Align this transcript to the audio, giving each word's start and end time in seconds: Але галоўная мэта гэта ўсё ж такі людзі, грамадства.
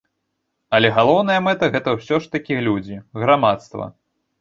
Але 0.77 0.89
галоўная 0.95 1.37
мэта 1.49 1.71
гэта 1.77 1.89
ўсё 1.99 2.15
ж 2.25 2.35
такі 2.39 2.61
людзі, 2.71 3.01
грамадства. 3.25 3.83